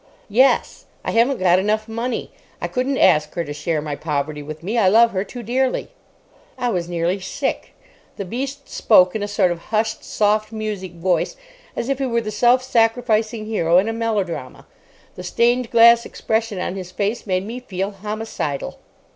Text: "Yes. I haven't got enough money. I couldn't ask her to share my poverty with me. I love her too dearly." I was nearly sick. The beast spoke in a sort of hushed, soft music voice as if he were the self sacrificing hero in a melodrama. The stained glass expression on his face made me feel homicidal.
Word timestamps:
"Yes. 0.31 0.85
I 1.05 1.11
haven't 1.11 1.37
got 1.37 1.59
enough 1.59 1.87
money. 1.87 2.31
I 2.59 2.67
couldn't 2.67 2.97
ask 2.97 3.35
her 3.35 3.43
to 3.43 3.53
share 3.53 3.83
my 3.83 3.95
poverty 3.95 4.41
with 4.41 4.63
me. 4.63 4.75
I 4.75 4.87
love 4.87 5.11
her 5.11 5.23
too 5.23 5.43
dearly." 5.43 5.89
I 6.57 6.69
was 6.69 6.89
nearly 6.89 7.19
sick. 7.19 7.75
The 8.17 8.25
beast 8.25 8.67
spoke 8.67 9.15
in 9.15 9.21
a 9.21 9.27
sort 9.27 9.51
of 9.51 9.59
hushed, 9.69 10.03
soft 10.03 10.51
music 10.51 10.93
voice 10.93 11.35
as 11.75 11.87
if 11.87 11.99
he 11.99 12.07
were 12.07 12.21
the 12.21 12.31
self 12.31 12.63
sacrificing 12.63 13.45
hero 13.45 13.77
in 13.77 13.87
a 13.87 13.93
melodrama. 13.93 14.65
The 15.13 15.23
stained 15.23 15.69
glass 15.69 16.03
expression 16.03 16.57
on 16.57 16.75
his 16.77 16.91
face 16.91 17.27
made 17.27 17.45
me 17.45 17.59
feel 17.59 17.91
homicidal. 17.91 18.79